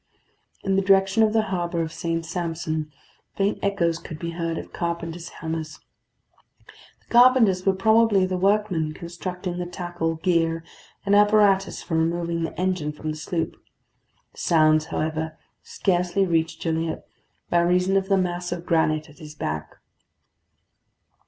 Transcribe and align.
In 0.63 0.77
the 0.77 0.81
direction 0.81 1.21
of 1.21 1.31
the 1.31 1.43
harbour 1.43 1.83
of 1.83 1.93
St. 1.93 2.25
Sampson, 2.25 2.91
faint 3.35 3.59
echoes 3.61 3.99
could 3.99 4.17
be 4.17 4.31
heard 4.31 4.57
of 4.57 4.73
carpenters' 4.73 5.29
hammers. 5.29 5.79
The 7.01 7.11
carpenters 7.13 7.67
were 7.67 7.75
probably 7.75 8.25
the 8.25 8.35
workmen 8.35 8.93
constructing 8.95 9.59
the 9.59 9.67
tackle, 9.67 10.15
gear, 10.15 10.63
and 11.05 11.13
apparatus 11.15 11.83
for 11.83 11.95
removing 11.97 12.41
the 12.41 12.59
engine 12.59 12.91
from 12.93 13.11
the 13.11 13.15
sloop. 13.15 13.51
The 14.31 14.39
sounds, 14.39 14.85
however, 14.85 15.37
scarcely 15.61 16.25
reached 16.25 16.63
Gilliatt 16.63 17.05
by 17.51 17.59
reason 17.59 17.95
of 17.95 18.09
the 18.09 18.17
mass 18.17 18.51
of 18.51 18.65
granite 18.65 19.07
at 19.07 19.19
his 19.19 19.35
back. 19.35 19.75